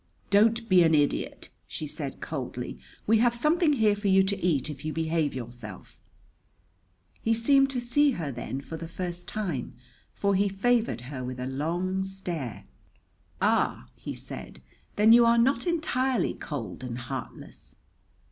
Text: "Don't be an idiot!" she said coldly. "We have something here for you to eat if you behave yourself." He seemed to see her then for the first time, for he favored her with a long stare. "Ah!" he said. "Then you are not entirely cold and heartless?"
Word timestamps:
"Don't 0.31 0.67
be 0.67 0.81
an 0.81 0.95
idiot!" 0.95 1.51
she 1.67 1.85
said 1.85 2.21
coldly. 2.21 2.79
"We 3.05 3.19
have 3.19 3.35
something 3.35 3.73
here 3.73 3.95
for 3.95 4.07
you 4.07 4.23
to 4.23 4.43
eat 4.43 4.67
if 4.67 4.83
you 4.83 4.91
behave 4.91 5.35
yourself." 5.35 6.01
He 7.21 7.35
seemed 7.35 7.69
to 7.69 7.79
see 7.79 8.13
her 8.13 8.31
then 8.31 8.61
for 8.61 8.77
the 8.77 8.87
first 8.87 9.27
time, 9.27 9.75
for 10.11 10.33
he 10.33 10.49
favored 10.49 11.01
her 11.01 11.23
with 11.23 11.39
a 11.39 11.45
long 11.45 12.03
stare. 12.03 12.65
"Ah!" 13.43 13.89
he 13.95 14.15
said. 14.15 14.63
"Then 14.95 15.13
you 15.13 15.23
are 15.23 15.37
not 15.37 15.67
entirely 15.67 16.33
cold 16.33 16.83
and 16.83 16.97
heartless?" 16.97 17.75